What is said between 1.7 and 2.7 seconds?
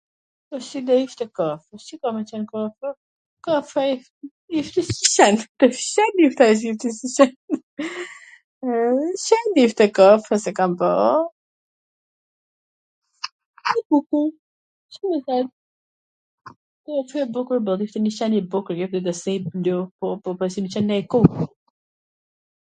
si ka me qen koha